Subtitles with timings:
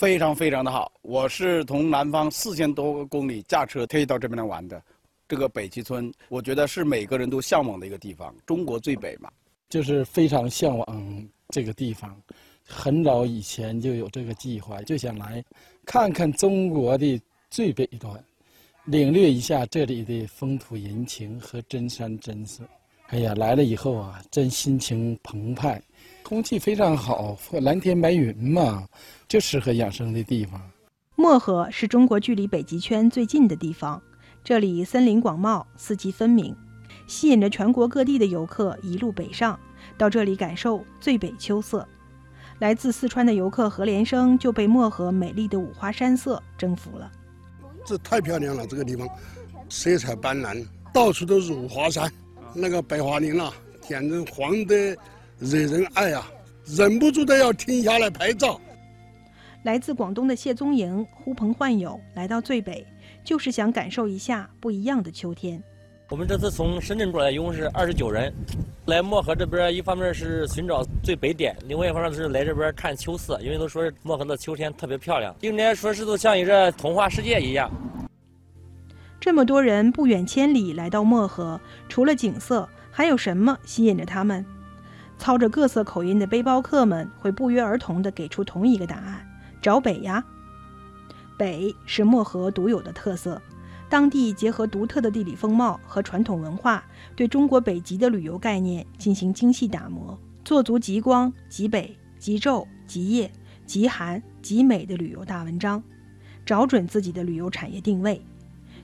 [0.00, 0.90] 非常非常的好。
[1.02, 4.82] 我是从南方四千多公里驾车特意到这边来玩的。
[5.28, 9.30] 这个北极村，我觉得是每个人都向往的一个地方，中国最北嘛，
[9.68, 12.18] 就是非常向往这个地方。
[12.66, 15.44] 很早以前就有这个计划，就想来
[15.84, 17.20] 看看中国的
[17.50, 18.24] 最北端，
[18.86, 22.64] 领略一下这里的风土人情和真山真水。
[23.08, 25.78] 哎呀，来了以后啊，真心情澎湃，
[26.22, 28.86] 空气非常好，蓝天白云嘛，
[29.28, 30.60] 就适合养生的地方。
[31.16, 34.00] 漠河是中国距离北极圈最近的地方，
[34.44, 36.56] 这里森林广袤，四季分明，
[37.06, 39.58] 吸引着全国各地的游客一路北上，
[39.98, 41.86] 到这里感受最北秋色。
[42.60, 47.10] 来自四川的游客何连生就被漠河美丽的五花山色征服了。
[47.84, 49.08] 这太漂亮了，这个地方
[49.68, 52.10] 色彩斑斓，到处都是五花山，
[52.54, 54.96] 那个白桦林啊，简直黄得
[55.40, 56.30] 惹人爱啊，
[56.66, 58.60] 忍不住的要停下来拍照。
[59.62, 62.86] 来自广东的谢宗营呼朋唤友来到最北，
[63.24, 65.62] 就是想感受一下不一样的秋天。
[66.10, 68.30] 我们这次从深圳过来，一共是二十九人，
[68.86, 77.70] 来漠河这边，一方面是寻找最北点，另外一方面是来这边看秋色，因为都说漠河的秋天特别漂亮，应该说是都像一个童话世界一样。
[79.18, 84.44] 这么多人不远千里来到漠河，除了景色，还有什么吸引着他们？
[85.20, 89.28] 操着各色口音的背包客们会不约而同地给出同一个答案：
[89.60, 90.24] 找北呀！
[91.36, 93.40] 北是漠河独有的特色。
[93.90, 96.82] 当地结合独特的地理风貌和传统文化，
[97.14, 103.30] 对中国北极的旅游概念进行精细打磨，做足极光、极北、极昼、极夜、
[103.66, 105.82] 极寒、极美的旅游大文章，
[106.46, 108.24] 找准自己的旅游产业定位。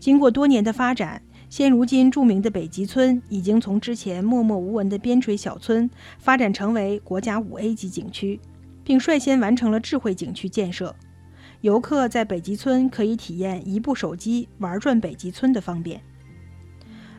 [0.00, 1.22] 经过多年的发展，
[1.52, 8.40] 现如今著名的北极村已经从之前默默无闻的边陲小村，发展成为国家五 A 级景区，
[8.82, 10.96] 并率先完成了智慧景区建设。
[11.60, 16.00] 游客在北极村可以体验一部手机玩转北极村的方便。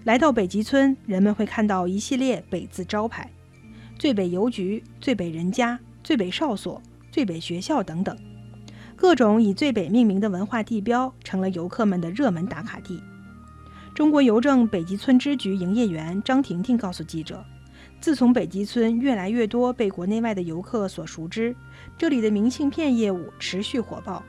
[0.03, 3.29] 来到北极村，人们会看到一系列“北”字招牌，
[3.99, 6.81] 最北邮局、最北人家、最北哨所、
[7.11, 8.17] 最北学校等等，
[8.95, 12.99] 各种以最北命名的文化地标成了游客们的热门打卡地。
[13.93, 17.45] 中国邮政北极村支局营业员张婷婷告诉记者。
[18.01, 21.55] 自从北极村越来越多被国内外的游客所熟知，
[21.97, 24.21] 这里的明信片业务持续火爆，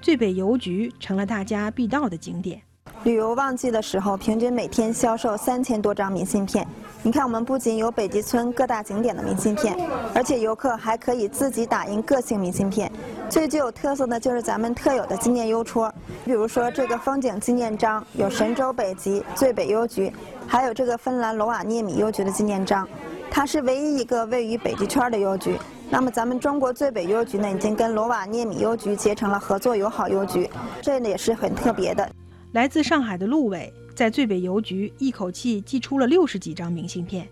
[0.00, 2.62] 最北邮局成了大家必到的景点。
[3.04, 6.66] 旅游旺季的时候，平均每天销售三千多张明信片。
[7.00, 9.76] 你看，我们不仅有北极村各大景点的明信片，
[10.12, 12.90] 而且游客还可以自己打印个性明信片。
[13.30, 15.92] 最具有特色的就是咱们特有的纪念邮戳，
[16.24, 20.12] 比如说这个风景纪念章，有神州北极最北邮局，
[20.46, 22.86] 还有这个芬兰罗瓦涅米邮局的纪念章。
[23.30, 25.56] 它是唯一一个位于北极圈的邮局。
[25.88, 30.50] 那么，咱们中国最北邮局呢，已经跟罗瓦涅米邮局结成了合作友好邮局，
[30.82, 32.06] 这也是很特别的。
[32.52, 37.28] 来自上海的陆伟在最北邮局一口气寄出了六十几张明信片，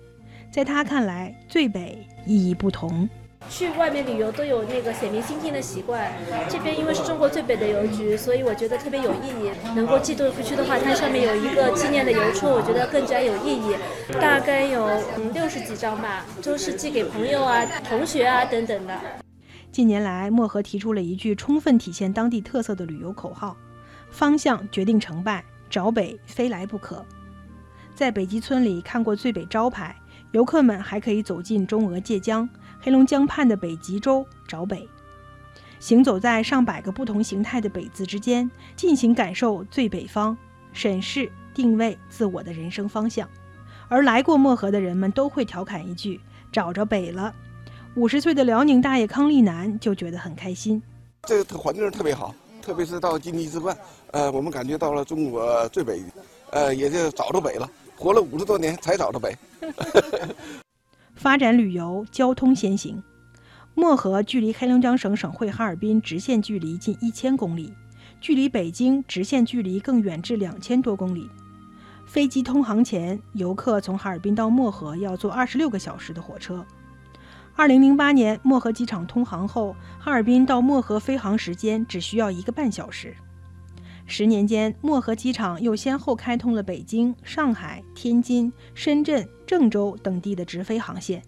[0.53, 3.09] 在他看来，最北意义不同。
[3.49, 6.13] 去外面旅游都有那个写明信片的习惯，
[6.51, 9.51] 这边因为是中国最北的邮局，所以我觉得特别有意义。
[9.75, 13.75] 能够寄回去的话，它上面有一个纪念的邮戳，我觉得更加有意义。
[14.21, 14.85] 大概有
[15.17, 18.95] 嗯六十几张吧，都是寄给朋友啊、同学啊等等的。
[19.73, 23.57] 近年来，漠河提出了一句充分体现当地特色的旅游口号
[24.11, 27.05] ：“方向决定成败，找北非来不可。”
[27.95, 29.97] 在北极村里看过最北招牌，
[30.33, 32.49] 游客们还可以走进中俄界江。
[32.79, 34.89] 黑龙江畔的北极洲找北，
[35.81, 40.37] 行走在上百个不同形态的北字之间，尽情感受最北方，
[40.73, 43.29] 审视定位自我的人生方向。
[43.89, 46.21] 而来过漠河的人们都会调侃一句
[46.53, 47.35] ：“找着北了。”
[47.97, 50.81] 五十岁的辽宁大爷康立南就觉得很开心。
[51.23, 52.33] 这个环境特别好，
[52.67, 53.79] 特别是到今地之冠，
[54.11, 56.03] 呃，我们感觉到了中国最北，
[56.51, 57.71] 呃，也就找着北了。
[57.95, 59.33] 活了五十多年才找着北。
[61.15, 63.01] 发展旅游，交通先行。
[63.77, 67.73] 漠河距离黑龙江省省会哈尔滨直线距离近一千公里，
[68.21, 71.31] 距离北京直线距离更远至两千多公里。
[72.05, 76.67] 飞机通航前，游客从哈尔滨到漠河要坐二十六个小时的火车。
[77.59, 83.17] 二零零八年漠河机场通航后，哈尔滨到漠河飞航时间只需要一个半小时。
[84.05, 91.23] 十年间，漠河机场又先后开通了北京、上海、天津、深圳、郑州等地的直飞航线。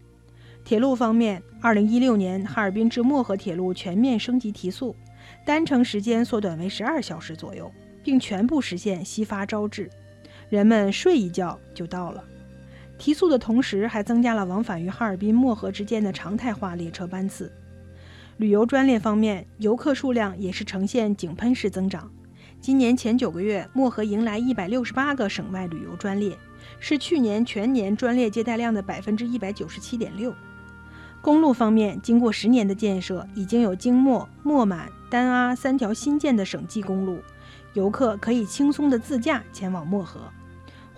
[0.64, 4.94] 铁路方面，二零一六年哈尔滨至漠河铁路全面升级提速，
[5.46, 7.72] 单程时间缩短为十二小时左右，
[8.04, 9.88] 并全部实现西发朝至，
[10.50, 12.22] 人们睡一觉就到了。
[12.98, 17.50] 提速的同时，还增加了往返于哈尔滨、漠河之间的常态化列车班次。
[18.36, 22.10] 旅游专列方面，游客数量也是呈现井喷式增长。
[22.60, 26.36] 今年前九个月，漠河迎来一百六十八个省外旅游专列，
[26.80, 30.34] 是去年全年专列接待量的百分之一百九十七点六。
[31.20, 37.18] 公路方面，经过十年的建设，已经有京漠、漠满、丹阿三条新建的省际公路，
[37.74, 40.20] 游客可以轻松的自驾前往漠河。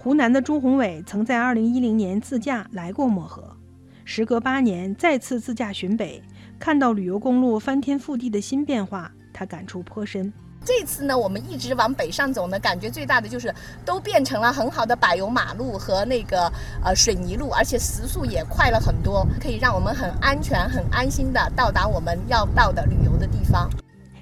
[0.03, 3.55] 湖南的朱宏伟曾在2010年自驾来过漠河，
[4.03, 6.23] 时隔八年再次自驾巡北，
[6.59, 10.33] 看到旅游公路翻天覆地的新变化，他感触颇深。
[10.65, 13.55] 这次呢，我们一直往北上走呢，感觉最大的就是
[13.85, 16.51] 都变成了很好的柏油马路和那个
[16.83, 23.69] 呃水泥路，而且时速也快了很多，可以让我们很安全、很安心的到达我们要到的旅游的地方。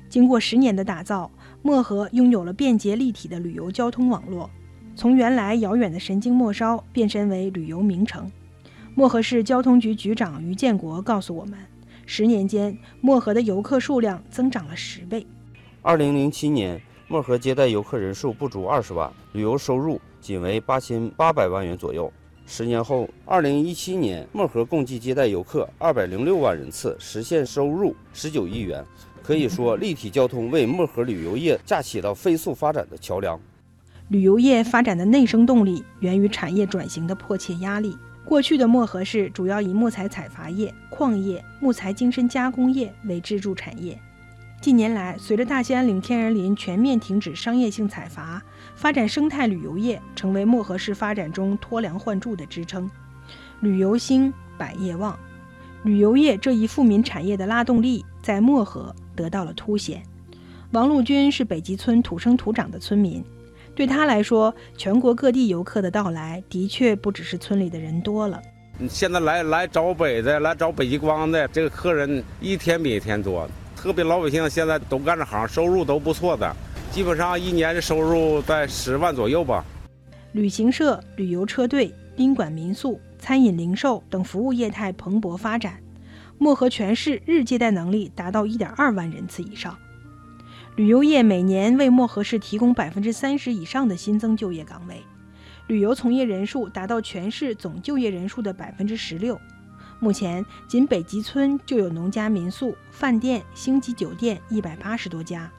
[0.09, 1.31] 经过十年的打造，
[1.63, 4.51] 漠河拥有了便捷立体的旅游交通网络，
[4.99, 8.29] 从原来遥远的神经末梢变身为旅游名城。
[8.97, 11.57] 漠河市交通局局长于建国告诉我们，
[12.05, 15.25] 十年间漠河的游客数量增长了十倍。
[15.83, 22.13] 二零零七年，漠河接待游客人数不足二十万，旅游收入仅为八千八百万元左右。
[22.45, 28.85] 十年后，二零一七年，漠河共计接待游客二百零六万人次，实现收入十九亿元。
[29.23, 33.41] 可以说，立体交通为漠河旅游业架起了飞速发展的桥梁。
[34.09, 37.97] 旅游业发展的内生动力源于产业转型的迫切压力。
[38.25, 43.99] 过去的漠河市主要以木材采伐业、矿业、木材精深加工业为支柱产业。
[44.61, 48.43] 近年来，随着大兴安岭天然林全面停止商业性采伐，
[48.75, 52.91] 发展生态旅游业成为漠河市发展中脱梁换柱的支撑。
[53.61, 55.19] 旅游兴，百业旺，
[55.85, 60.03] 旅游业这一富民产业的拉动力在漠河得到了凸显。
[60.73, 63.25] 王陆军是北极村土生土长的村民，
[63.79, 68.43] 对他来说，全国各地游客的到来的确不只是村里的人多了。
[68.91, 73.49] 现在来来找北的，来找北极光的这个客人一天比一天多。
[73.77, 76.57] 特别老百姓现在都干这行，收入都不错的，
[76.91, 79.65] 基本上一年的收入在十万左右吧。
[80.33, 85.81] 旅行社、旅游车队、宾馆民宿、餐饮零售等服务业态蓬勃发展，
[86.37, 89.79] 漠河全市日接待能力达到一点二万人次以上。
[90.79, 95.03] 旅游业每年为漠河市提供百分之三十以上的新增就业岗位，
[95.67, 99.41] 旅游从业人数达到全市总就业人数的百分之十六。
[99.99, 105.51] 目前，仅北极村就有农家民宿、饭店、星级酒店一百八十多家，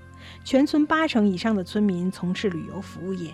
[0.45, 3.33] 全村八成以上的村民从事旅游服务业。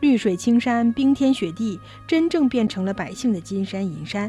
[0.00, 1.78] 绿水青山、冰天雪地，
[2.08, 4.28] 真正变成了百姓的金山银山。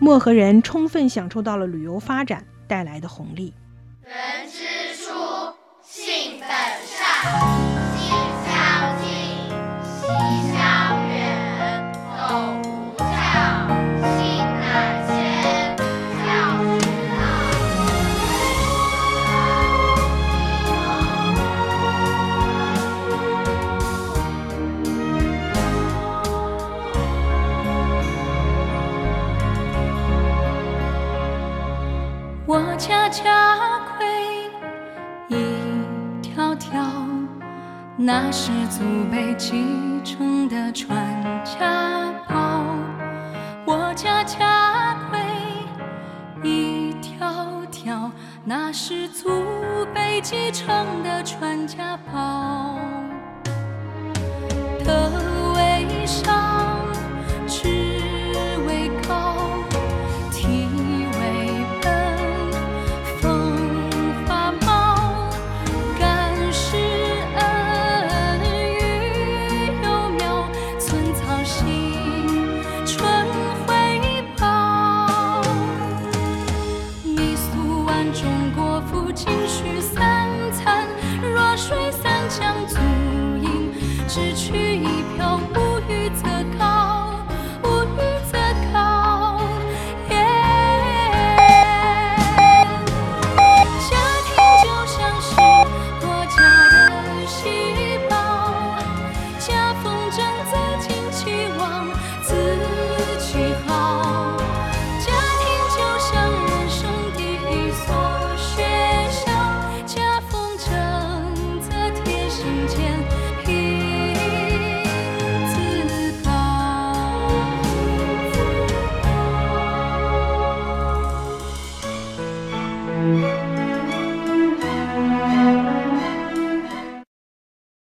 [0.00, 3.54] 漠河人充分享受到了旅游发展带来的红利。
[7.28, 7.58] 善。
[38.00, 39.64] 那是祖辈继
[40.04, 40.96] 承的传
[41.44, 42.64] 家宝。
[43.66, 45.18] 我家家规
[46.48, 48.08] 一条条，
[48.44, 49.28] 那是祖
[49.92, 52.57] 辈继承的传家宝。